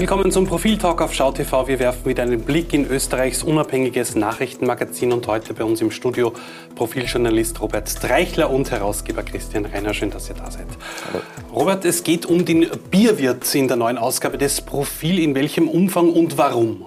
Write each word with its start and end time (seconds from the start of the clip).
Willkommen 0.00 0.32
zum 0.32 0.46
Profiltalk 0.46 1.02
auf 1.02 1.12
SchauTV. 1.12 1.68
Wir 1.68 1.78
werfen 1.78 2.06
wieder 2.06 2.22
einen 2.22 2.40
Blick 2.40 2.72
in 2.72 2.86
Österreichs 2.86 3.42
unabhängiges 3.42 4.14
Nachrichtenmagazin 4.14 5.12
und 5.12 5.26
heute 5.26 5.52
bei 5.52 5.62
uns 5.62 5.82
im 5.82 5.90
Studio 5.90 6.32
Profiljournalist 6.74 7.60
Robert 7.60 7.86
Streichler 7.90 8.48
und 8.48 8.70
Herausgeber 8.70 9.22
Christian 9.22 9.66
Reiner. 9.66 9.92
Schön, 9.92 10.10
dass 10.10 10.30
ihr 10.30 10.36
da 10.36 10.50
seid. 10.50 10.68
Hallo. 11.06 11.22
Robert, 11.52 11.84
es 11.84 12.02
geht 12.02 12.24
um 12.24 12.46
den 12.46 12.70
Bierwirt 12.90 13.54
in 13.54 13.68
der 13.68 13.76
neuen 13.76 13.98
Ausgabe 13.98 14.38
des 14.38 14.62
Profil. 14.62 15.18
In 15.18 15.34
welchem 15.34 15.68
Umfang 15.68 16.08
und 16.08 16.38
warum? 16.38 16.86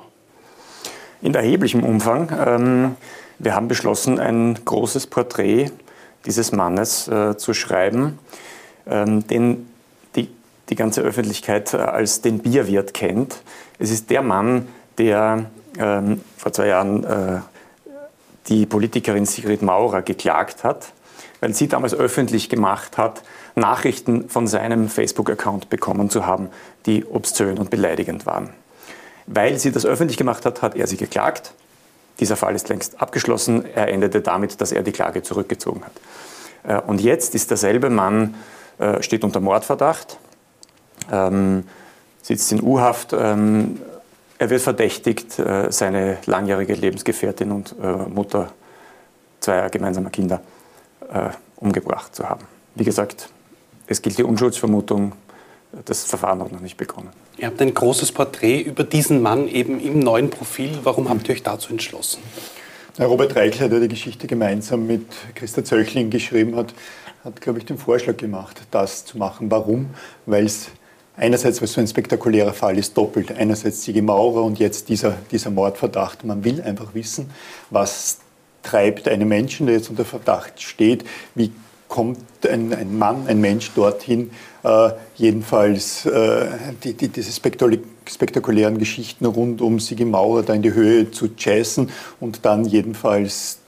In 1.21 1.35
erheblichem 1.35 1.83
Umfang. 1.83 2.31
Ähm, 2.43 2.95
wir 3.37 3.53
haben 3.53 3.67
beschlossen, 3.67 4.17
ein 4.17 4.57
großes 4.65 5.05
Porträt 5.05 5.69
dieses 6.25 6.51
Mannes 6.51 7.07
äh, 7.09 7.37
zu 7.37 7.53
schreiben, 7.53 8.17
ähm, 8.87 9.27
den 9.27 9.67
die 10.73 10.75
ganze 10.75 11.01
Öffentlichkeit 11.01 11.75
äh, 11.75 11.77
als 11.77 12.21
den 12.21 12.39
Bierwirt 12.39 12.95
kennt. 12.95 13.43
Es 13.77 13.91
ist 13.91 14.09
der 14.09 14.23
Mann, 14.23 14.67
der 14.97 15.45
ähm, 15.77 16.21
vor 16.35 16.51
zwei 16.51 16.67
Jahren 16.67 17.03
äh, 17.03 17.41
die 18.47 18.65
Politikerin 18.65 19.27
Sigrid 19.27 19.61
Maurer 19.61 20.01
geklagt 20.01 20.63
hat, 20.63 20.87
weil 21.41 21.53
sie 21.53 21.67
damals 21.67 21.93
öffentlich 21.93 22.49
gemacht 22.49 22.97
hat, 22.97 23.21
Nachrichten 23.53 24.29
von 24.29 24.47
seinem 24.47 24.89
Facebook-Account 24.89 25.69
bekommen 25.69 26.09
zu 26.09 26.25
haben, 26.25 26.49
die 26.87 27.05
obszön 27.05 27.59
und 27.59 27.69
beleidigend 27.69 28.25
waren. 28.25 28.49
Weil 29.27 29.59
sie 29.59 29.71
das 29.71 29.85
öffentlich 29.85 30.17
gemacht 30.17 30.43
hat, 30.43 30.63
hat 30.63 30.75
er 30.75 30.87
sie 30.87 30.97
geklagt. 30.97 31.53
Dieser 32.19 32.35
Fall 32.35 32.55
ist 32.55 32.67
längst 32.69 32.99
abgeschlossen. 32.99 33.63
Er 33.75 33.89
endete 33.89 34.21
damit, 34.21 34.59
dass 34.59 34.71
er 34.71 34.81
die 34.81 34.91
Klage 34.91 35.21
zurückgezogen 35.21 35.83
hat. 35.85 36.81
Äh, 36.83 36.87
und 36.87 36.99
jetzt 36.99 37.35
ist 37.35 37.51
derselbe 37.51 37.91
Mann, 37.91 38.33
äh, 38.79 39.03
steht 39.03 39.23
unter 39.23 39.39
Mordverdacht 39.39 40.17
ähm, 41.11 41.63
sitzt 42.21 42.51
in 42.51 42.61
U-Haft. 42.61 43.13
Ähm, 43.13 43.79
er 44.37 44.49
wird 44.49 44.61
verdächtigt, 44.61 45.39
äh, 45.39 45.71
seine 45.71 46.17
langjährige 46.25 46.73
Lebensgefährtin 46.73 47.51
und 47.51 47.75
äh, 47.81 48.09
Mutter 48.09 48.51
zweier 49.39 49.69
gemeinsamer 49.69 50.09
Kinder 50.09 50.41
äh, 51.13 51.29
umgebracht 51.57 52.15
zu 52.15 52.27
haben. 52.27 52.45
Wie 52.75 52.83
gesagt, 52.83 53.29
es 53.87 54.01
gilt 54.01 54.17
die 54.17 54.23
Unschuldsvermutung. 54.23 55.13
Das 55.85 56.03
Verfahren 56.03 56.39
hat 56.41 56.51
noch 56.51 56.59
nicht 56.59 56.77
begonnen. 56.77 57.09
Ihr 57.37 57.47
habt 57.47 57.61
ein 57.61 57.73
großes 57.73 58.11
Porträt 58.11 58.61
über 58.61 58.83
diesen 58.83 59.21
Mann 59.21 59.47
eben 59.47 59.79
im 59.79 59.99
neuen 59.99 60.29
Profil. 60.29 60.79
Warum 60.83 61.09
habt 61.09 61.27
ihr 61.27 61.35
euch 61.35 61.43
dazu 61.43 61.71
entschlossen? 61.71 62.21
Robert 62.99 63.35
Reichler, 63.35 63.69
der 63.69 63.79
die 63.79 63.87
Geschichte 63.87 64.27
gemeinsam 64.27 64.85
mit 64.85 65.07
Christa 65.33 65.63
Zöchling 65.63 66.11
geschrieben 66.11 66.55
hat, 66.55 66.75
hat, 67.23 67.41
glaube 67.41 67.57
ich, 67.57 67.65
den 67.65 67.77
Vorschlag 67.79 68.17
gemacht, 68.17 68.61
das 68.69 69.05
zu 69.05 69.17
machen. 69.17 69.49
Warum? 69.49 69.91
Weil 70.27 70.45
es 70.45 70.67
Einerseits, 71.15 71.61
weil 71.61 71.65
es 71.65 71.73
so 71.73 71.81
ein 71.81 71.87
spektakulärer 71.87 72.53
Fall 72.53 72.77
ist, 72.77 72.97
doppelt. 72.97 73.31
Einerseits 73.31 73.83
Sigi 73.83 74.01
Maurer 74.01 74.43
und 74.43 74.57
jetzt 74.57 74.89
dieser, 74.89 75.17
dieser 75.31 75.51
Mordverdacht. 75.51 76.23
Man 76.23 76.43
will 76.43 76.61
einfach 76.61 76.95
wissen, 76.95 77.29
was 77.69 78.17
treibt 78.63 79.07
einen 79.07 79.27
Menschen, 79.27 79.67
der 79.67 79.75
jetzt 79.75 79.89
unter 79.89 80.05
Verdacht 80.05 80.61
steht, 80.61 81.03
wie 81.35 81.51
kommt 81.87 82.17
ein, 82.49 82.73
ein 82.73 82.97
Mann, 82.97 83.27
ein 83.27 83.39
Mensch 83.39 83.69
dorthin, 83.75 84.31
äh, 84.63 84.89
jedenfalls 85.15 86.07
äh, 86.07 86.47
die, 86.83 86.93
die, 86.93 87.09
diese 87.09 87.31
spektakulären 87.31 88.79
Geschichten 88.79 89.25
rund 89.25 89.61
um 89.61 89.79
Sigi 89.79 90.05
Maurer 90.05 90.41
da 90.41 90.55
in 90.55 90.63
die 90.63 90.73
Höhe 90.73 91.11
zu 91.11 91.35
chasen 91.35 91.91
und 92.19 92.45
dann 92.45 92.65
jedenfalls 92.65 93.59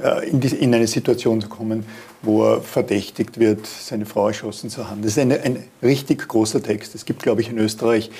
äh, 0.00 0.28
in, 0.28 0.38
die, 0.38 0.54
in 0.54 0.72
eine 0.72 0.86
Situation 0.86 1.40
zu 1.40 1.48
kommen, 1.48 1.84
wo 2.22 2.44
er 2.44 2.62
verdächtigt 2.62 3.38
wird, 3.38 3.66
seine 3.66 4.06
Frau 4.06 4.28
erschossen 4.28 4.70
zu 4.70 4.88
haben. 4.90 5.02
Das 5.02 5.12
ist 5.12 5.18
eine, 5.18 5.40
ein 5.40 5.64
richtig 5.82 6.26
großer 6.28 6.62
Text. 6.62 6.94
Es 6.94 7.04
gibt, 7.04 7.22
glaube 7.22 7.40
ich, 7.40 7.50
in 7.50 7.58
Österreich 7.58 8.10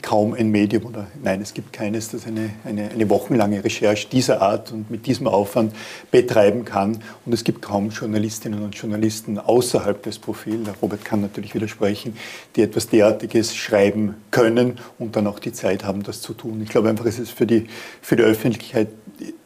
kaum 0.00 0.32
ein 0.32 0.50
Medium 0.50 0.86
oder 0.86 1.08
nein, 1.22 1.42
es 1.42 1.52
gibt 1.52 1.72
keines, 1.72 2.10
das 2.10 2.26
eine, 2.26 2.50
eine, 2.64 2.90
eine 2.90 3.10
wochenlange 3.10 3.62
Recherche 3.62 4.08
dieser 4.08 4.40
Art 4.40 4.72
und 4.72 4.90
mit 4.90 5.06
diesem 5.06 5.26
Aufwand 5.26 5.74
betreiben 6.10 6.64
kann. 6.64 7.02
Und 7.26 7.32
es 7.34 7.44
gibt 7.44 7.60
kaum 7.60 7.90
Journalistinnen 7.90 8.62
und 8.62 8.74
Journalisten 8.74 9.38
außerhalb 9.38 10.02
des 10.02 10.18
Profils, 10.18 10.68
Robert 10.80 11.04
kann 11.04 11.20
natürlich 11.20 11.54
widersprechen, 11.54 12.16
die 12.56 12.62
etwas 12.62 12.88
derartiges 12.88 13.54
schreiben 13.54 14.14
können 14.30 14.78
und 14.98 15.16
dann 15.16 15.26
auch 15.26 15.38
die 15.38 15.52
Zeit 15.52 15.84
haben, 15.84 16.02
das 16.02 16.22
zu 16.22 16.32
tun. 16.32 16.60
Ich 16.62 16.70
glaube 16.70 16.88
einfach, 16.88 17.06
es 17.06 17.18
ist 17.18 17.32
für 17.32 17.46
die, 17.46 17.66
für 18.00 18.16
die 18.16 18.22
Öffentlichkeit 18.22 18.88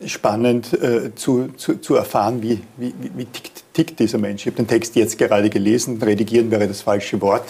spannend 0.04 0.72
äh, 0.72 1.14
zu, 1.14 1.48
zu, 1.56 1.80
zu 1.80 1.96
erfahren, 1.96 2.42
wie, 2.42 2.60
wie, 2.76 2.94
wie 3.16 3.24
tickt, 3.24 3.65
tickt, 3.76 4.00
dieser 4.00 4.18
Mensch. 4.18 4.42
Ich 4.42 4.46
habe 4.46 4.56
den 4.56 4.66
Text 4.66 4.96
jetzt 4.96 5.18
gerade 5.18 5.50
gelesen. 5.50 6.02
Redigieren 6.02 6.50
wäre 6.50 6.66
das 6.66 6.80
falsche 6.80 7.20
Wort, 7.20 7.44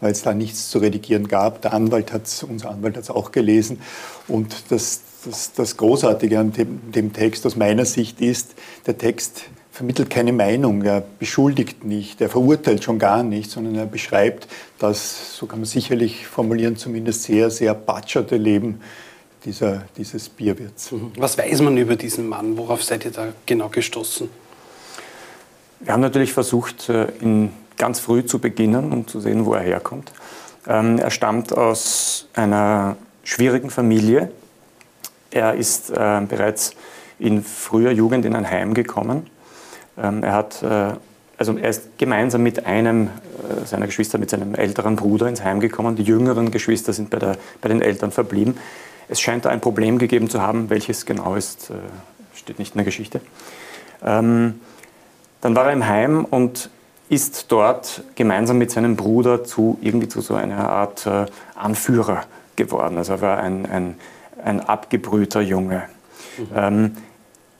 weil 0.00 0.12
es 0.12 0.22
da 0.22 0.34
nichts 0.34 0.68
zu 0.68 0.78
redigieren 0.78 1.26
gab. 1.26 1.62
Der 1.62 1.72
Anwalt 1.72 2.12
hat's, 2.12 2.42
unser 2.42 2.70
Anwalt 2.70 2.96
hat 2.96 3.04
es 3.04 3.10
auch 3.10 3.32
gelesen. 3.32 3.80
Und 4.28 4.54
das, 4.68 5.00
das, 5.24 5.52
das 5.54 5.76
Großartige 5.78 6.38
an 6.38 6.52
dem, 6.52 6.92
dem 6.92 7.12
Text 7.12 7.46
aus 7.46 7.56
meiner 7.56 7.86
Sicht 7.86 8.20
ist, 8.20 8.54
der 8.86 8.98
Text 8.98 9.44
vermittelt 9.72 10.10
keine 10.10 10.34
Meinung, 10.34 10.82
er 10.82 11.02
beschuldigt 11.18 11.84
nicht, 11.84 12.20
er 12.20 12.28
verurteilt 12.28 12.84
schon 12.84 12.98
gar 12.98 13.22
nicht, 13.22 13.50
sondern 13.50 13.76
er 13.76 13.86
beschreibt 13.86 14.46
das, 14.78 15.38
so 15.38 15.46
kann 15.46 15.60
man 15.60 15.64
sicherlich 15.64 16.26
formulieren, 16.26 16.76
zumindest 16.76 17.22
sehr, 17.22 17.50
sehr 17.50 17.72
patscherte 17.72 18.36
Leben 18.36 18.80
dieser, 19.46 19.84
dieses 19.96 20.28
Bierwirts. 20.28 20.92
Mhm. 20.92 21.12
Was 21.16 21.38
weiß 21.38 21.62
man 21.62 21.78
über 21.78 21.96
diesen 21.96 22.28
Mann? 22.28 22.58
Worauf 22.58 22.84
seid 22.84 23.06
ihr 23.06 23.10
da 23.10 23.28
genau 23.46 23.70
gestoßen? 23.70 24.28
Wir 25.82 25.94
haben 25.94 26.02
natürlich 26.02 26.34
versucht, 26.34 26.90
äh, 26.90 27.06
ihn 27.22 27.52
ganz 27.78 28.00
früh 28.00 28.22
zu 28.26 28.38
beginnen 28.38 28.92
und 28.92 29.08
zu 29.08 29.18
sehen, 29.18 29.46
wo 29.46 29.54
er 29.54 29.62
herkommt. 29.62 30.12
Ähm, 30.68 30.98
er 30.98 31.10
stammt 31.10 31.56
aus 31.56 32.28
einer 32.34 32.96
schwierigen 33.24 33.70
Familie. 33.70 34.30
Er 35.30 35.54
ist 35.54 35.88
äh, 35.88 36.20
bereits 36.28 36.72
in 37.18 37.42
früher 37.42 37.92
Jugend 37.92 38.26
in 38.26 38.36
ein 38.36 38.48
Heim 38.48 38.74
gekommen. 38.74 39.26
Ähm, 39.96 40.22
er 40.22 40.34
hat 40.34 40.62
äh, 40.62 40.92
also 41.38 41.56
er 41.56 41.70
ist 41.70 41.96
gemeinsam 41.96 42.42
mit 42.42 42.66
einem 42.66 43.08
seiner 43.64 43.86
Geschwister, 43.86 44.18
mit 44.18 44.28
seinem 44.28 44.54
älteren 44.54 44.94
Bruder 44.96 45.26
ins 45.26 45.42
Heim 45.42 45.60
gekommen. 45.60 45.96
Die 45.96 46.02
jüngeren 46.02 46.50
Geschwister 46.50 46.92
sind 46.92 47.08
bei, 47.08 47.18
der, 47.18 47.38
bei 47.62 47.70
den 47.70 47.80
Eltern 47.80 48.10
verblieben. 48.10 48.58
Es 49.08 49.22
scheint 49.22 49.46
da 49.46 49.48
ein 49.48 49.62
Problem 49.62 49.98
gegeben 49.98 50.28
zu 50.28 50.42
haben, 50.42 50.68
welches 50.68 51.06
genau 51.06 51.36
ist, 51.36 51.72
steht 52.34 52.58
nicht 52.58 52.74
in 52.74 52.78
der 52.78 52.84
Geschichte. 52.84 53.22
Ähm, 54.04 54.60
dann 55.40 55.56
war 55.56 55.66
er 55.66 55.72
im 55.72 55.86
Heim 55.86 56.24
und 56.24 56.70
ist 57.08 57.50
dort 57.50 58.02
gemeinsam 58.14 58.58
mit 58.58 58.70
seinem 58.70 58.96
Bruder 58.96 59.42
zu 59.44 59.78
irgendwie 59.80 60.08
zu 60.08 60.20
so 60.20 60.34
einer 60.34 60.68
Art 60.68 61.06
äh, 61.06 61.26
Anführer 61.56 62.24
geworden. 62.56 62.98
Also 62.98 63.14
er 63.14 63.20
war 63.20 63.38
ein, 63.38 63.66
ein, 63.66 63.96
ein 64.44 64.60
abgebrühter 64.60 65.40
Junge. 65.40 65.82
Mhm. 66.38 66.46
Ähm, 66.54 66.96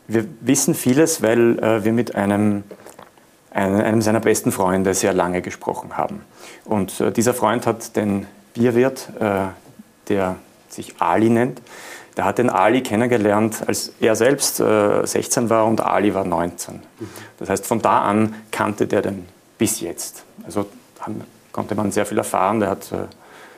wir 0.07 0.25
wissen 0.41 0.75
vieles, 0.75 1.23
weil 1.23 1.59
äh, 1.59 1.85
wir 1.85 1.93
mit 1.93 2.15
einem, 2.15 2.63
einem, 3.51 3.81
einem, 3.81 4.03
seiner 4.03 4.21
besten 4.21 4.53
Freunde 4.53 4.95
sehr 4.95 5.13
lange 5.13 5.43
gesprochen 5.43 5.97
haben. 5.97 6.23
Und 6.65 7.01
äh, 7.01 7.11
dieser 7.11 7.35
Freund 7.35 7.67
hat 7.67 7.97
den 7.97 8.27
Bierwirt, 8.55 9.09
äh, 9.19 9.47
der 10.09 10.37
sich 10.69 11.01
Ali 11.01 11.31
nennt. 11.31 11.61
Der 12.17 12.25
hat 12.25 12.39
den 12.39 12.51
Ali 12.51 12.83
kennengelernt, 12.83 13.63
als 13.67 13.93
er 14.01 14.17
selbst 14.17 14.61
äh, 14.61 15.07
16 15.07 15.49
war 15.49 15.67
und 15.67 15.81
Ali 15.81 16.13
war 16.13 16.25
19. 16.25 16.81
Das 17.39 17.49
heißt, 17.49 17.67
von 17.67 17.81
da 17.81 18.03
an 18.03 18.35
kannte 18.51 18.87
der 18.87 19.03
den 19.03 19.27
bis 19.59 19.81
jetzt. 19.81 20.25
Also 20.45 20.67
konnte 21.53 21.75
man 21.75 21.93
sehr 21.93 22.07
viel 22.07 22.19
erfahren. 22.19 22.61
Der 22.61 22.71
hat 22.71 22.91
äh, 22.93 23.07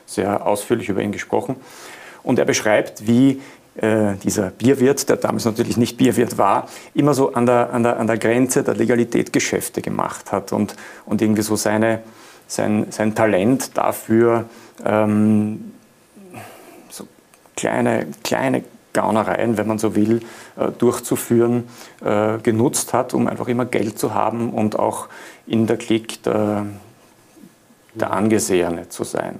sehr 0.05 0.45
ausführlich 0.45 0.89
über 0.89 1.01
ihn 1.01 1.11
gesprochen. 1.11 1.55
Und 2.23 2.39
er 2.39 2.45
beschreibt, 2.45 3.07
wie 3.07 3.41
äh, 3.75 4.15
dieser 4.23 4.51
Bierwirt, 4.51 5.09
der 5.09 5.17
damals 5.17 5.45
natürlich 5.45 5.77
nicht 5.77 5.97
Bierwirt 5.97 6.37
war, 6.37 6.67
immer 6.93 7.13
so 7.13 7.33
an 7.33 7.45
der, 7.45 7.73
an 7.73 7.83
der, 7.83 7.99
an 7.99 8.07
der 8.07 8.17
Grenze 8.17 8.63
der 8.63 8.75
Legalität 8.75 9.33
Geschäfte 9.33 9.81
gemacht 9.81 10.31
hat 10.31 10.53
und, 10.53 10.75
und 11.05 11.21
irgendwie 11.21 11.41
so 11.41 11.55
seine, 11.55 12.01
sein, 12.47 12.87
sein 12.91 13.15
Talent 13.15 13.77
dafür, 13.77 14.45
ähm, 14.85 15.72
kleine, 17.63 18.07
kleine 18.25 18.63
Gaunereien, 18.91 19.57
wenn 19.57 19.67
man 19.67 19.79
so 19.79 19.95
will, 19.95 20.19
äh, 20.57 20.69
durchzuführen, 20.77 21.69
äh, 22.03 22.39
genutzt 22.39 22.91
hat, 22.91 23.13
um 23.13 23.27
einfach 23.27 23.47
immer 23.47 23.65
Geld 23.65 23.97
zu 23.97 24.13
haben 24.13 24.51
und 24.51 24.77
auch 24.77 25.07
in 25.47 25.65
der 25.65 25.77
Klick 25.77 26.21
der, 26.23 26.65
der 27.93 28.11
Angesehene 28.11 28.89
zu 28.89 29.05
sein. 29.05 29.39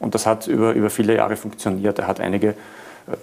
Und 0.00 0.14
das 0.14 0.24
hat 0.24 0.46
über, 0.46 0.72
über 0.72 0.88
viele 0.88 1.14
Jahre 1.14 1.36
funktioniert. 1.36 1.98
Er 1.98 2.06
hat 2.06 2.20
einige 2.20 2.48
äh, 2.48 2.54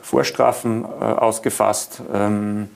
Vorstrafen 0.04 0.86
ausgefasst 0.86 2.04
ähm, 2.14 2.70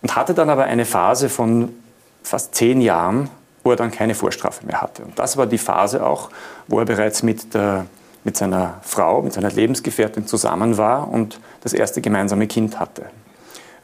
und 0.00 0.14
hatte 0.14 0.34
dann 0.34 0.48
aber 0.48 0.64
eine 0.64 0.84
Phase 0.84 1.28
von 1.28 1.74
fast 2.22 2.54
zehn 2.54 2.80
Jahren, 2.80 3.30
wo 3.64 3.70
er 3.70 3.76
dann 3.76 3.90
keine 3.90 4.14
Vorstrafe 4.14 4.64
mehr 4.64 4.80
hatte. 4.80 5.02
Und 5.02 5.18
das 5.18 5.36
war 5.36 5.46
die 5.46 5.58
Phase 5.58 6.06
auch, 6.06 6.30
wo 6.68 6.78
er 6.78 6.84
bereits 6.84 7.24
mit 7.24 7.52
der 7.52 7.86
mit 8.24 8.36
seiner 8.36 8.80
Frau, 8.82 9.22
mit 9.22 9.32
seiner 9.32 9.50
Lebensgefährtin 9.50 10.26
zusammen 10.26 10.76
war 10.76 11.08
und 11.08 11.40
das 11.62 11.72
erste 11.72 12.00
gemeinsame 12.00 12.46
Kind 12.46 12.78
hatte. 12.78 13.06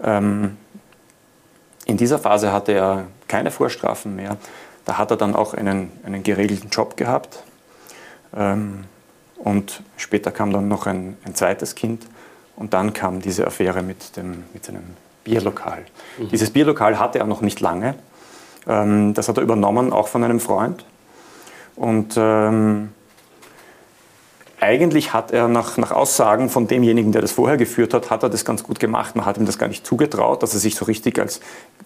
Ähm, 0.02 0.56
in 1.87 1.96
dieser 1.96 2.19
Phase 2.19 2.52
hatte 2.52 2.73
er 2.73 3.05
keine 3.26 3.50
Vorstrafen 3.50 4.14
mehr. 4.14 4.37
Da 4.85 4.99
hat 4.99 5.11
er 5.11 5.17
dann 5.17 5.35
auch 5.35 5.55
einen, 5.55 5.90
einen 6.05 6.23
geregelten 6.23 6.70
Job 6.70 6.96
gehabt 6.96 7.43
ähm, 8.37 8.85
Und 9.37 9.82
später 9.96 10.31
kam 10.31 10.52
dann 10.52 10.69
noch 10.69 10.87
ein, 10.87 11.17
ein 11.25 11.35
zweites 11.35 11.75
Kind 11.75 12.06
und 12.56 12.75
dann 12.75 12.93
kam 12.93 13.20
diese 13.20 13.46
Affäre 13.46 13.82
mit, 13.82 14.17
dem, 14.17 14.44
mit 14.52 14.64
seinem 14.64 14.96
Bierlokal. 15.25 15.85
Mhm. 16.19 16.29
Dieses 16.29 16.50
Bierlokal 16.50 16.99
hatte 16.99 17.19
er 17.19 17.26
noch 17.26 17.40
nicht 17.40 17.61
lange. 17.61 17.94
Ähm, 18.67 19.14
das 19.14 19.29
hat 19.29 19.37
er 19.37 19.43
übernommen, 19.43 19.93
auch 19.93 20.08
von 20.08 20.25
einem 20.25 20.40
Freund. 20.40 20.85
Und 21.76 22.14
ähm, 22.17 22.90
eigentlich 24.60 25.12
hat 25.12 25.31
er 25.31 25.49
nach, 25.49 25.76
nach, 25.76 25.93
Aussagen 25.93 26.49
von 26.49 26.66
demjenigen, 26.66 27.12
der 27.12 27.22
das 27.22 27.32
vorher 27.32 27.56
geführt 27.56 27.94
hat, 27.94 28.10
hat 28.10 28.22
er 28.22 28.28
das 28.28 28.44
ganz 28.44 28.62
gut 28.62 28.81
gemacht. 28.81 29.14
Man 29.14 29.25
hat 29.25 29.38
ihm 29.38 29.46
das 29.46 29.58
gar 29.58 29.69
nicht 29.69 29.87
zugetraut, 29.87 30.43
dass 30.43 30.55
er 30.55 30.60
sich 30.60 30.75
so 30.75 30.84
richtig 30.84 31.19
als 31.19 31.40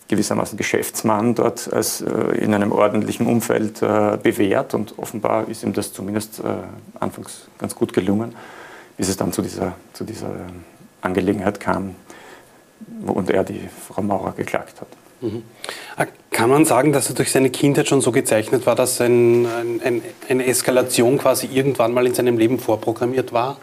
gewissermaßen 0.09 0.57
Geschäftsmann 0.57 1.35
dort 1.35 1.73
als, 1.73 2.01
äh, 2.01 2.11
in 2.39 2.55
einem 2.55 2.73
ordentlichen 2.73 3.27
Umfeld 3.27 3.83
äh, 3.83 4.19
bewährt. 4.23 4.75
Und 4.75 4.99
offenbar 4.99 5.49
ist 5.49 5.63
ihm 5.63 5.73
das 5.73 5.93
zumindest 5.93 6.41
äh, 6.41 6.45
anfangs 6.99 7.49
ganz 7.59 7.75
gut 7.75 7.93
gelungen, 7.93 8.35
bis 8.97 9.09
es 9.09 9.17
dann 9.17 9.33
zu 9.33 9.43
dieser, 9.43 9.75
zu 9.93 10.05
dieser 10.05 10.31
Angelegenheit 11.03 11.61
kam, 11.61 11.95
und 13.07 13.31
er 13.31 13.45
die 13.45 13.69
Frau 13.89 14.03
Maurer 14.03 14.33
geklagt 14.33 14.81
hat. 14.81 14.89
Mhm. 15.23 15.43
Kann 16.33 16.49
man 16.49 16.65
sagen, 16.65 16.93
dass 16.93 17.11
er 17.11 17.15
durch 17.15 17.31
seine 17.31 17.51
Kindheit 17.51 17.89
schon 17.89 18.01
so 18.01 18.11
gezeichnet 18.11 18.65
war, 18.65 18.75
dass 18.75 19.01
ein, 19.03 19.47
ein, 19.47 20.03
eine 20.31 20.47
Eskalation 20.47 21.19
quasi 21.19 21.47
irgendwann 21.53 21.93
mal 21.93 22.07
in 22.07 22.15
seinem 22.15 22.39
Leben 22.39 22.59
vorprogrammiert 22.59 23.35
war? 23.35 23.59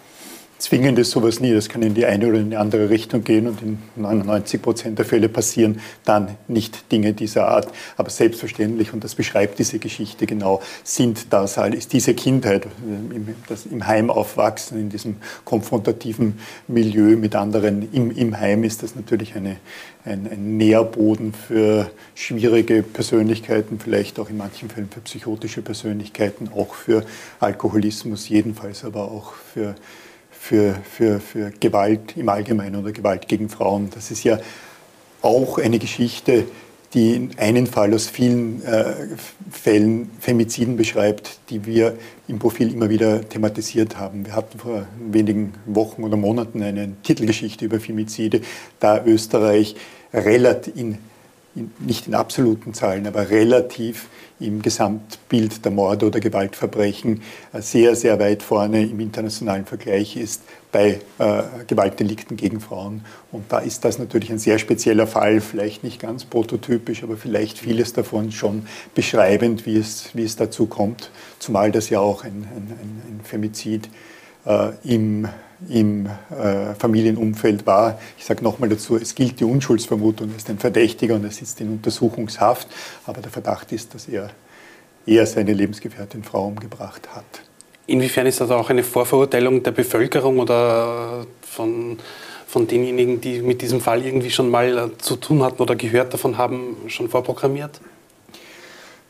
Zwingend 0.59 0.99
ist 0.99 1.11
sowas 1.11 1.39
nie. 1.39 1.53
Das 1.53 1.69
kann 1.69 1.81
in 1.81 1.93
die 1.93 2.05
eine 2.05 2.27
oder 2.27 2.37
in 2.37 2.49
die 2.49 2.57
andere 2.57 2.89
Richtung 2.89 3.23
gehen 3.23 3.47
und 3.47 3.61
in 3.61 3.79
99 3.95 4.61
Prozent 4.61 4.99
der 4.99 5.05
Fälle 5.05 5.29
passieren 5.29 5.79
dann 6.03 6.35
nicht 6.49 6.91
Dinge 6.91 7.13
dieser 7.13 7.47
Art. 7.47 7.71
Aber 7.95 8.09
selbstverständlich, 8.09 8.91
und 8.91 9.01
das 9.05 9.15
beschreibt 9.15 9.57
diese 9.57 9.79
Geschichte 9.79 10.25
genau, 10.25 10.61
sind 10.83 11.27
das 11.31 11.55
halt, 11.55 11.73
ist 11.73 11.93
diese 11.93 12.13
Kindheit, 12.13 12.67
im, 12.85 13.35
das 13.47 13.67
im 13.67 13.87
Heim 13.87 14.09
aufwachsen, 14.09 14.77
in 14.77 14.89
diesem 14.89 15.15
konfrontativen 15.45 16.37
Milieu 16.67 17.15
mit 17.15 17.37
anderen 17.37 17.87
im, 17.93 18.11
im 18.11 18.37
Heim, 18.37 18.65
ist 18.65 18.83
das 18.83 18.95
natürlich 18.95 19.37
eine, 19.37 19.55
ein, 20.03 20.27
ein 20.29 20.57
Nährboden 20.57 21.31
für 21.31 21.89
schwierige 22.15 22.83
Persönlichkeiten, 22.83 23.79
vielleicht 23.79 24.19
auch 24.19 24.29
in 24.29 24.35
manchen 24.35 24.69
Fällen 24.69 24.89
für 24.89 24.99
psychotische 24.99 25.61
Persönlichkeiten, 25.61 26.49
auch 26.53 26.73
für 26.73 27.05
Alkoholismus, 27.39 28.27
jedenfalls 28.27 28.83
aber 28.83 29.09
auch 29.09 29.35
für 29.53 29.75
für, 30.39 30.75
für, 30.89 31.19
für 31.19 31.51
Gewalt 31.59 32.15
im 32.17 32.29
Allgemeinen 32.29 32.77
oder 32.77 32.91
Gewalt 32.91 33.27
gegen 33.27 33.49
Frauen. 33.49 33.89
Das 33.93 34.09
ist 34.09 34.23
ja 34.23 34.39
auch 35.21 35.57
eine 35.57 35.79
Geschichte, 35.79 36.45
die 36.93 37.29
einen 37.37 37.67
Fall 37.67 37.93
aus 37.93 38.07
vielen 38.07 38.63
äh, 38.63 38.93
Fällen 39.51 40.09
Femiziden 40.19 40.75
beschreibt, 40.75 41.39
die 41.49 41.65
wir 41.65 41.97
im 42.27 42.39
Profil 42.39 42.73
immer 42.73 42.89
wieder 42.89 43.27
thematisiert 43.27 43.97
haben. 43.97 44.25
Wir 44.25 44.35
hatten 44.35 44.57
vor 44.57 44.87
wenigen 45.11 45.53
Wochen 45.65 46.03
oder 46.03 46.17
Monaten 46.17 46.63
eine 46.63 46.93
Titelgeschichte 47.03 47.65
über 47.65 47.79
Femizide, 47.79 48.41
da 48.79 49.03
Österreich 49.05 49.75
relativ 50.13 50.75
in, 50.75 50.97
in, 51.55 51.71
nicht 51.79 52.07
in 52.07 52.15
absoluten 52.15 52.73
Zahlen, 52.73 53.07
aber 53.07 53.29
relativ 53.29 54.07
im 54.39 54.61
Gesamtbild 54.61 55.65
der 55.65 55.71
Morde 55.71 56.05
oder 56.05 56.19
Gewaltverbrechen 56.19 57.21
äh, 57.51 57.61
sehr, 57.61 57.95
sehr 57.95 58.19
weit 58.19 58.41
vorne 58.41 58.83
im 58.83 58.99
internationalen 58.99 59.65
Vergleich 59.65 60.15
ist 60.15 60.43
bei 60.71 61.01
äh, 61.17 61.43
Gewaltdelikten 61.67 62.37
gegen 62.37 62.61
Frauen. 62.61 63.01
Und 63.31 63.51
da 63.51 63.59
ist 63.59 63.83
das 63.83 63.99
natürlich 63.99 64.31
ein 64.31 64.39
sehr 64.39 64.59
spezieller 64.59 65.07
Fall, 65.07 65.41
vielleicht 65.41 65.83
nicht 65.83 65.99
ganz 65.99 66.25
prototypisch, 66.25 67.03
aber 67.03 67.17
vielleicht 67.17 67.57
vieles 67.57 67.93
davon 67.93 68.31
schon 68.31 68.65
beschreibend, 68.95 69.65
wie 69.65 69.77
es, 69.77 70.11
wie 70.13 70.23
es 70.23 70.35
dazu 70.35 70.67
kommt, 70.67 71.11
zumal 71.39 71.71
das 71.71 71.89
ja 71.89 71.99
auch 71.99 72.23
ein, 72.23 72.47
ein, 72.55 73.01
ein 73.07 73.21
Femizid 73.23 73.89
äh, 74.45 74.71
im 74.83 75.27
im 75.67 76.05
äh, 76.05 76.73
Familienumfeld 76.75 77.65
war. 77.65 77.99
Ich 78.17 78.25
sage 78.25 78.43
nochmal 78.43 78.69
dazu, 78.69 78.95
es 78.95 79.15
gilt 79.15 79.39
die 79.39 79.43
Unschuldsvermutung, 79.43 80.29
er 80.29 80.37
ist 80.37 80.49
ein 80.49 80.59
Verdächtiger 80.59 81.15
und 81.15 81.23
er 81.23 81.31
sitzt 81.31 81.59
in 81.59 81.69
Untersuchungshaft, 81.69 82.67
aber 83.05 83.21
der 83.21 83.31
Verdacht 83.31 83.71
ist, 83.71 83.93
dass 83.93 84.07
er 84.07 84.29
eher 85.05 85.25
seine 85.25 85.53
Lebensgefährtin 85.53 86.23
Frau 86.23 86.47
umgebracht 86.47 87.09
hat. 87.13 87.25
Inwiefern 87.87 88.27
ist 88.27 88.39
das 88.39 88.51
auch 88.51 88.69
eine 88.69 88.83
Vorverurteilung 88.83 89.63
der 89.63 89.71
Bevölkerung 89.71 90.39
oder 90.39 91.25
von, 91.41 91.97
von 92.45 92.67
denjenigen, 92.67 93.19
die 93.19 93.41
mit 93.41 93.61
diesem 93.61 93.81
Fall 93.81 94.05
irgendwie 94.05 94.29
schon 94.29 94.49
mal 94.49 94.91
zu 94.99 95.15
tun 95.15 95.41
hatten 95.41 95.61
oder 95.61 95.75
gehört 95.75 96.13
davon 96.13 96.37
haben, 96.37 96.77
schon 96.87 97.09
vorprogrammiert? 97.09 97.81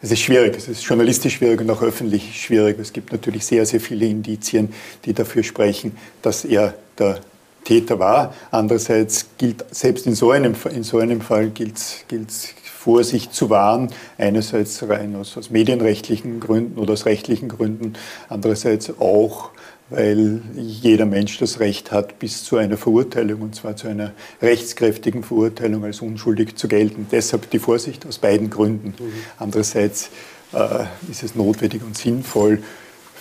Es 0.02 0.12
ist 0.12 0.22
schwierig, 0.22 0.56
es 0.56 0.70
ist 0.70 0.84
journalistisch 0.84 1.36
schwierig 1.36 1.60
und 1.60 1.70
auch 1.70 1.82
öffentlich 1.82 2.42
schwierig. 2.42 2.80
Es 2.80 2.94
gibt 2.94 3.12
natürlich 3.12 3.46
sehr, 3.46 3.66
sehr 3.66 3.82
viele 3.82 4.06
Indizien, 4.06 4.74
die 5.04 5.14
dafür 5.14 5.44
sprechen, 5.44 5.98
dass 6.22 6.46
er 6.46 6.74
der 6.98 7.20
Täter 7.66 8.00
war. 8.00 8.34
Andererseits 8.50 9.26
gilt 9.38 9.66
selbst 9.72 10.08
in 10.08 10.16
so 10.16 10.32
einem, 10.32 10.56
in 10.74 10.84
so 10.84 11.00
einem 11.00 11.20
Fall 11.20 11.50
gilt 11.50 11.78
es 11.78 12.54
Vorsicht 12.64 13.34
zu 13.34 13.50
wahren, 13.50 13.90
einerseits 14.18 14.88
rein 14.88 15.18
aus, 15.18 15.36
aus 15.36 15.50
medienrechtlichen 15.50 16.40
Gründen 16.40 16.80
oder 16.80 16.94
aus 16.94 17.06
rechtlichen 17.06 17.50
Gründen, 17.50 17.94
andererseits 18.30 18.98
auch 19.02 19.50
weil 19.90 20.42
jeder 20.56 21.06
Mensch 21.06 21.38
das 21.40 21.60
Recht 21.60 21.92
hat, 21.92 22.20
bis 22.20 22.44
zu 22.44 22.58
einer 22.58 22.78
Verurteilung, 22.78 23.42
und 23.42 23.56
zwar 23.56 23.76
zu 23.76 23.88
einer 23.88 24.14
rechtskräftigen 24.42 25.24
Verurteilung 25.24 25.84
als 25.84 26.02
unschuldig 26.02 26.56
zu 26.56 26.68
gelten. 26.68 27.08
Deshalb 27.12 27.50
die 27.50 27.60
Vorsicht 27.60 28.06
aus 28.06 28.20
beiden 28.20 28.50
Gründen. 28.50 28.90
Mhm. 28.90 29.12
Andererseits 29.38 30.10
äh, 30.54 30.86
ist 31.10 31.24
es 31.24 31.36
notwendig 31.36 31.84
und 31.84 31.98
sinnvoll 31.98 32.62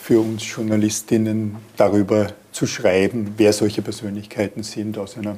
für 0.03 0.21
uns 0.21 0.47
Journalistinnen 0.47 1.57
darüber 1.77 2.29
zu 2.53 2.67
schreiben, 2.67 3.35
wer 3.37 3.53
solche 3.53 3.83
Persönlichkeiten 3.83 4.63
sind 4.63 4.99
aus 4.99 5.17
einer 5.17 5.37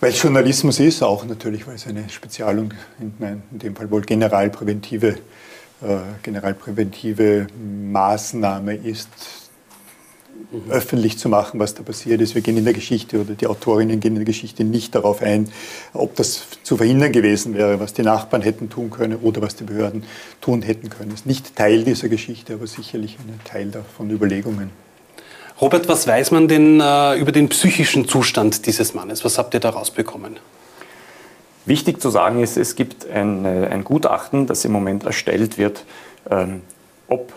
weil 0.00 0.10
es 0.10 0.22
Journalismus 0.22 0.80
ist, 0.80 1.02
auch 1.02 1.24
natürlich, 1.24 1.66
weil 1.66 1.76
es 1.76 1.86
eine 1.86 2.10
Spezialung, 2.10 2.74
in, 3.00 3.14
in 3.52 3.58
dem 3.58 3.74
Fall 3.74 3.90
wohl 3.90 4.02
generalpräventive, 4.02 5.08
äh, 5.08 5.96
generalpräventive 6.22 7.46
Maßnahme 7.90 8.74
ist, 8.74 9.08
öffentlich 10.68 11.18
zu 11.18 11.28
machen, 11.28 11.60
was 11.60 11.74
da 11.74 11.82
passiert 11.82 12.20
ist. 12.20 12.34
Wir 12.34 12.42
gehen 12.42 12.56
in 12.56 12.64
der 12.64 12.74
Geschichte 12.74 13.20
oder 13.20 13.34
die 13.34 13.46
Autorinnen 13.46 14.00
gehen 14.00 14.12
in 14.12 14.16
der 14.16 14.24
Geschichte 14.24 14.64
nicht 14.64 14.94
darauf 14.94 15.22
ein, 15.22 15.50
ob 15.92 16.14
das 16.16 16.46
zu 16.62 16.76
verhindern 16.76 17.12
gewesen 17.12 17.54
wäre, 17.54 17.80
was 17.80 17.94
die 17.94 18.02
Nachbarn 18.02 18.42
hätten 18.42 18.70
tun 18.70 18.90
können 18.90 19.16
oder 19.16 19.42
was 19.42 19.56
die 19.56 19.64
Behörden 19.64 20.04
tun 20.40 20.62
hätten 20.62 20.90
können. 20.90 21.10
Das 21.10 21.20
ist 21.20 21.26
nicht 21.26 21.56
Teil 21.56 21.84
dieser 21.84 22.08
Geschichte, 22.08 22.54
aber 22.54 22.66
sicherlich 22.66 23.18
ein 23.18 23.40
Teil 23.44 23.70
davon 23.70 24.10
Überlegungen. 24.10 24.70
Robert, 25.60 25.88
was 25.88 26.06
weiß 26.06 26.32
man 26.32 26.48
denn 26.48 26.80
äh, 26.80 27.16
über 27.16 27.30
den 27.30 27.48
psychischen 27.48 28.08
Zustand 28.08 28.66
dieses 28.66 28.94
Mannes? 28.94 29.24
Was 29.24 29.38
habt 29.38 29.54
ihr 29.54 29.60
da 29.60 29.70
rausbekommen? 29.70 30.38
Wichtig 31.66 32.00
zu 32.00 32.10
sagen 32.10 32.42
ist, 32.42 32.56
es 32.56 32.76
gibt 32.76 33.08
ein, 33.08 33.46
ein 33.46 33.84
Gutachten, 33.84 34.46
das 34.46 34.64
im 34.64 34.72
Moment 34.72 35.04
erstellt 35.04 35.56
wird, 35.56 35.84
ähm, 36.30 36.60
ob 37.08 37.32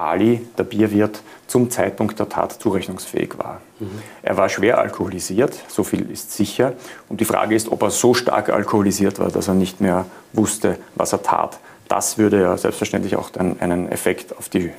Ali, 0.00 0.46
der 0.58 0.64
Bierwirt, 0.64 1.22
zum 1.46 1.70
Zeitpunkt 1.70 2.18
der 2.18 2.28
Tat 2.28 2.52
zurechnungsfähig 2.52 3.38
war. 3.38 3.60
Mhm. 3.78 3.90
Er 4.22 4.36
war 4.36 4.48
schwer 4.48 4.78
alkoholisiert, 4.78 5.58
so 5.68 5.82
viel 5.82 6.10
ist 6.10 6.32
sicher. 6.32 6.74
Und 7.08 7.20
die 7.20 7.24
Frage 7.24 7.54
ist, 7.54 7.70
ob 7.70 7.82
er 7.82 7.90
so 7.90 8.14
stark 8.14 8.50
alkoholisiert 8.50 9.18
war, 9.18 9.30
dass 9.30 9.48
er 9.48 9.54
nicht 9.54 9.80
mehr 9.80 10.06
wusste, 10.32 10.78
was 10.94 11.12
er 11.12 11.22
tat. 11.22 11.58
Das 11.88 12.18
würde 12.18 12.40
ja 12.40 12.56
selbstverständlich 12.56 13.16
auch 13.16 13.30
dann 13.30 13.58
einen 13.60 13.90
Effekt 13.90 14.36
auf 14.36 14.48
die 14.48 14.66
äh, 14.66 14.72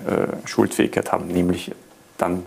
Schuldfähigkeit 0.46 1.12
haben, 1.12 1.28
nämlich 1.28 1.72
dann 2.18 2.44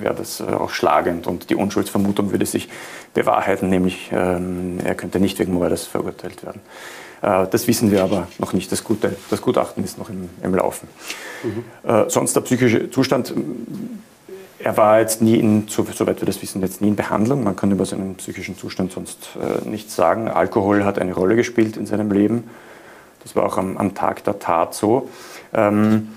wäre 0.00 0.14
das 0.14 0.40
äh, 0.40 0.44
auch 0.44 0.70
schlagend 0.70 1.26
und 1.26 1.50
die 1.50 1.54
Unschuldsvermutung 1.54 2.32
würde 2.32 2.46
sich 2.46 2.68
bewahrheiten, 3.14 3.68
nämlich 3.68 4.10
ähm, 4.12 4.78
er 4.84 4.94
könnte 4.94 5.20
nicht 5.20 5.38
wegen 5.38 5.54
Mordes 5.54 5.86
verurteilt 5.86 6.44
werden. 6.44 6.60
Äh, 7.22 7.46
das 7.50 7.66
wissen 7.66 7.90
wir 7.90 8.02
aber 8.02 8.28
noch 8.38 8.52
nicht. 8.52 8.70
Das, 8.72 8.84
Gute, 8.84 9.16
das 9.30 9.40
Gutachten 9.40 9.84
ist 9.84 9.98
noch 9.98 10.10
im, 10.10 10.28
im 10.42 10.54
Laufen. 10.54 10.88
Mhm. 11.42 11.88
Äh, 11.88 12.10
sonst 12.10 12.34
der 12.34 12.42
psychische 12.42 12.90
Zustand, 12.90 13.32
er 14.58 14.76
war 14.76 15.00
jetzt 15.00 15.22
nie, 15.22 15.36
in, 15.36 15.66
soweit 15.68 16.20
wir 16.20 16.26
das 16.26 16.40
wissen, 16.42 16.62
jetzt 16.62 16.80
nie 16.80 16.88
in 16.88 16.96
Behandlung. 16.96 17.42
Man 17.42 17.56
kann 17.56 17.70
über 17.70 17.84
seinen 17.84 18.16
psychischen 18.16 18.56
Zustand 18.56 18.92
sonst 18.92 19.30
äh, 19.40 19.68
nichts 19.68 19.96
sagen. 19.96 20.28
Alkohol 20.28 20.84
hat 20.84 20.98
eine 20.98 21.14
Rolle 21.14 21.36
gespielt 21.36 21.76
in 21.76 21.86
seinem 21.86 22.10
Leben. 22.10 22.44
Das 23.22 23.36
war 23.36 23.44
auch 23.44 23.56
am, 23.56 23.76
am 23.76 23.94
Tag 23.94 24.24
der 24.24 24.38
Tat 24.38 24.74
so. 24.74 25.08
Ähm, 25.52 26.08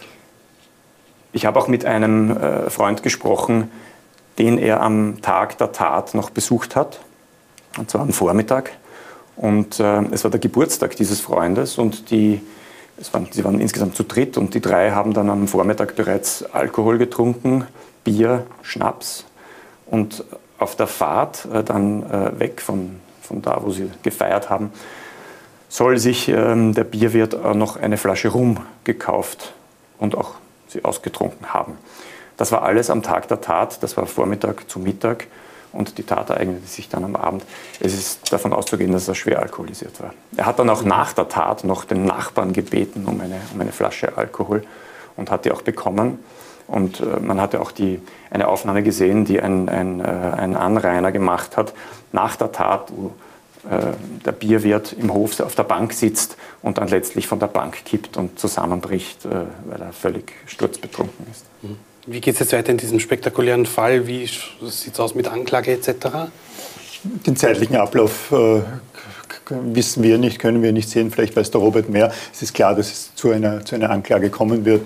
ich 1.35 1.45
habe 1.45 1.59
auch 1.59 1.67
mit 1.67 1.83
einem 1.83 2.35
Freund 2.69 3.03
gesprochen, 3.03 3.69
den 4.37 4.57
er 4.57 4.81
am 4.81 5.21
Tag 5.21 5.57
der 5.57 5.71
Tat 5.71 6.13
noch 6.13 6.29
besucht 6.29 6.75
hat, 6.75 6.99
und 7.77 7.89
zwar 7.89 8.01
am 8.01 8.13
Vormittag. 8.13 8.71
Und 9.35 9.79
äh, 9.79 10.01
es 10.11 10.23
war 10.23 10.31
der 10.31 10.39
Geburtstag 10.39 10.95
dieses 10.95 11.19
Freundes 11.19 11.77
und 11.77 12.09
die, 12.09 12.41
waren, 13.11 13.27
sie 13.31 13.43
waren 13.43 13.59
insgesamt 13.59 13.95
zu 13.95 14.03
dritt 14.03 14.37
und 14.37 14.53
die 14.53 14.61
drei 14.61 14.91
haben 14.91 15.13
dann 15.13 15.29
am 15.29 15.47
Vormittag 15.47 15.95
bereits 15.95 16.43
Alkohol 16.53 16.97
getrunken, 16.97 17.65
Bier, 18.03 18.45
Schnaps 18.61 19.25
und 19.87 20.23
auf 20.57 20.77
der 20.77 20.87
Fahrt 20.87 21.47
äh, 21.53 21.63
dann 21.63 22.03
äh, 22.03 22.39
weg 22.39 22.61
von, 22.61 23.01
von 23.21 23.41
da, 23.41 23.59
wo 23.61 23.71
sie 23.71 23.89
gefeiert 24.03 24.49
haben, 24.49 24.71
soll 25.67 25.97
sich 25.97 26.29
ähm, 26.29 26.73
der 26.73 26.85
Bierwirt 26.85 27.37
noch 27.55 27.75
eine 27.75 27.97
Flasche 27.97 28.29
Rum 28.29 28.61
gekauft 28.85 29.53
und 29.97 30.15
auch 30.15 30.35
ausgetrunken 30.83 31.53
haben. 31.53 31.77
Das 32.37 32.51
war 32.51 32.63
alles 32.63 32.89
am 32.89 33.01
Tag 33.03 33.27
der 33.27 33.41
Tat, 33.41 33.81
das 33.81 33.95
war 33.95 34.05
Vormittag 34.07 34.69
zu 34.69 34.79
Mittag 34.79 35.27
und 35.71 35.97
die 35.97 36.03
Tat 36.03 36.29
ereignete 36.29 36.67
sich 36.67 36.89
dann 36.89 37.03
am 37.03 37.15
Abend. 37.15 37.43
Es 37.79 37.93
ist 37.93 38.31
davon 38.31 38.53
auszugehen, 38.53 38.91
dass 38.91 39.07
er 39.07 39.15
schwer 39.15 39.39
alkoholisiert 39.39 40.01
war. 40.01 40.13
Er 40.35 40.45
hat 40.45 40.59
dann 40.59 40.69
auch 40.69 40.83
nach 40.83 41.13
der 41.13 41.27
Tat 41.27 41.63
noch 41.63 41.85
den 41.85 42.05
Nachbarn 42.05 42.53
gebeten 42.53 43.05
um 43.05 43.21
eine, 43.21 43.39
um 43.53 43.61
eine 43.61 43.71
Flasche 43.71 44.17
Alkohol 44.17 44.63
und 45.15 45.31
hat 45.31 45.45
die 45.45 45.51
auch 45.51 45.61
bekommen. 45.61 46.19
Und 46.67 46.99
äh, 46.99 47.19
man 47.19 47.39
hatte 47.39 47.61
auch 47.61 47.71
die, 47.71 48.01
eine 48.31 48.47
Aufnahme 48.47 48.83
gesehen, 48.83 49.25
die 49.25 49.39
ein, 49.41 49.69
ein, 49.69 49.99
äh, 49.99 50.03
ein 50.03 50.55
Anrainer 50.55 51.11
gemacht 51.11 51.57
hat 51.57 51.73
nach 52.11 52.35
der 52.35 52.51
Tat, 52.51 52.91
wo 52.95 53.11
der 54.25 54.31
Bierwirt 54.31 54.93
im 54.93 55.13
Hof 55.13 55.39
auf 55.39 55.55
der 55.55 55.63
Bank 55.63 55.93
sitzt 55.93 56.37
und 56.61 56.77
dann 56.77 56.87
letztlich 56.87 57.27
von 57.27 57.39
der 57.39 57.47
Bank 57.47 57.83
kippt 57.85 58.15
und 58.15 58.39
zusammenbricht, 58.39 59.25
weil 59.25 59.81
er 59.81 59.91
völlig 59.91 60.33
sturzbetrunken 60.45 61.25
ist. 61.31 61.45
Mhm. 61.63 61.77
Wie 62.07 62.21
geht 62.21 62.35
es 62.35 62.39
jetzt 62.39 62.53
weiter 62.53 62.71
in 62.71 62.77
diesem 62.77 62.99
spektakulären 62.99 63.65
Fall? 63.65 64.05
Wie 64.05 64.27
sieht 64.27 64.93
es 64.93 64.99
aus 64.99 65.15
mit 65.15 65.27
Anklage 65.27 65.71
etc.? 65.71 66.29
Den 67.03 67.35
zeitlichen 67.35 67.75
Ablauf 67.75 68.31
äh, 68.31 68.61
wissen 69.49 70.03
wir 70.03 70.17
nicht, 70.19 70.39
können 70.39 70.61
wir 70.61 70.71
nicht 70.71 70.89
sehen. 70.89 71.09
Vielleicht 71.09 71.35
weiß 71.35 71.49
der 71.51 71.61
Robert 71.61 71.89
mehr. 71.89 72.11
Es 72.31 72.43
ist 72.43 72.53
klar, 72.53 72.75
dass 72.75 72.91
es 72.91 73.15
zu 73.15 73.31
einer, 73.31 73.65
zu 73.65 73.75
einer 73.75 73.89
Anklage 73.89 74.29
kommen 74.29 74.65
wird. 74.65 74.85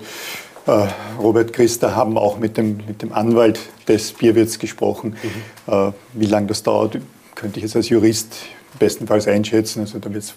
Äh, 0.66 0.86
Robert 1.18 1.52
Christa 1.52 1.94
haben 1.94 2.16
auch 2.16 2.38
mit 2.38 2.56
dem, 2.56 2.78
mit 2.86 3.02
dem 3.02 3.12
Anwalt 3.12 3.60
des 3.86 4.12
Bierwirts 4.12 4.58
gesprochen. 4.58 5.16
Mhm. 5.22 5.72
Äh, 5.72 5.92
wie 6.14 6.26
lange 6.26 6.46
das 6.46 6.62
dauert, 6.62 6.98
könnte 7.34 7.58
ich 7.58 7.64
jetzt 7.64 7.76
als 7.76 7.90
Jurist 7.90 8.34
bestenfalls 8.78 9.26
einschätzen. 9.26 9.80
Also 9.80 9.98
da 9.98 10.12
wird 10.12 10.22
es 10.22 10.34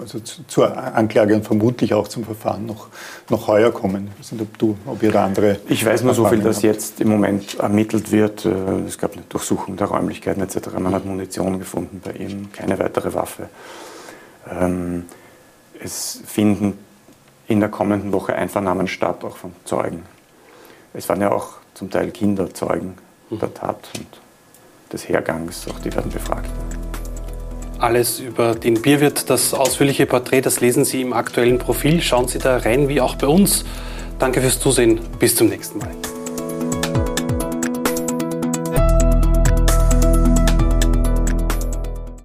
also 0.00 0.20
zur 0.20 0.76
Anklage 0.76 1.34
und 1.34 1.44
vermutlich 1.44 1.94
auch 1.94 2.08
zum 2.08 2.24
Verfahren 2.24 2.66
noch, 2.66 2.88
noch 3.28 3.48
heuer 3.48 3.72
kommen. 3.72 4.10
Ich 4.14 4.20
weiß 4.20 4.32
nicht, 4.32 4.42
ob 4.42 4.58
du, 4.58 4.76
ob 4.86 5.02
ihr 5.02 5.10
da 5.10 5.24
andere. 5.24 5.58
Ich 5.68 5.84
weiß 5.84 6.02
nur 6.02 6.14
so 6.14 6.26
viel, 6.26 6.40
dass 6.40 6.56
habt. 6.56 6.64
jetzt 6.64 7.00
im 7.00 7.08
Moment 7.08 7.58
ermittelt 7.58 8.12
wird. 8.12 8.44
Äh, 8.44 8.50
es 8.86 8.98
gab 8.98 9.14
eine 9.14 9.22
Durchsuchung 9.28 9.76
der 9.76 9.88
Räumlichkeiten 9.88 10.42
etc. 10.42 10.68
Man 10.78 10.94
hat 10.94 11.04
Munition 11.04 11.58
gefunden 11.58 12.00
bei 12.04 12.12
ihm, 12.12 12.52
keine 12.52 12.78
weitere 12.78 13.14
Waffe. 13.14 13.48
Ähm, 14.50 15.04
es 15.82 16.20
finden 16.26 16.78
in 17.48 17.60
der 17.60 17.68
kommenden 17.68 18.12
Woche 18.12 18.34
Einvernahmen 18.34 18.86
statt, 18.86 19.24
auch 19.24 19.36
von 19.36 19.52
Zeugen. 19.64 20.04
Es 20.94 21.08
waren 21.08 21.20
ja 21.20 21.32
auch 21.32 21.54
zum 21.74 21.90
Teil 21.90 22.10
Kinder 22.10 22.52
Zeugen 22.54 22.94
der 23.30 23.54
Tat 23.54 23.88
und 23.96 24.06
des 24.92 25.08
Hergangs, 25.08 25.66
auch 25.68 25.78
die 25.80 25.92
werden 25.94 26.10
befragt 26.10 26.50
alles 27.82 28.20
über 28.20 28.54
den 28.54 28.80
Bierwirt. 28.80 29.28
Das 29.28 29.54
ausführliche 29.54 30.06
Porträt, 30.06 30.42
das 30.42 30.60
lesen 30.60 30.84
Sie 30.84 31.00
im 31.00 31.12
aktuellen 31.12 31.58
Profil. 31.58 32.00
Schauen 32.00 32.28
Sie 32.28 32.38
da 32.38 32.58
rein, 32.58 32.88
wie 32.88 33.00
auch 33.00 33.16
bei 33.16 33.26
uns. 33.26 33.64
Danke 34.18 34.40
fürs 34.40 34.60
Zusehen. 34.60 35.00
Bis 35.18 35.34
zum 35.34 35.48
nächsten 35.48 35.78
Mal. 35.78 35.90